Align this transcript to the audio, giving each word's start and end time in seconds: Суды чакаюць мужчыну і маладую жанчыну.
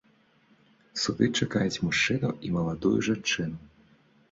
Суды 1.01 1.27
чакаюць 1.41 1.81
мужчыну 1.85 2.33
і 2.49 2.57
маладую 2.59 2.97
жанчыну. 3.11 3.57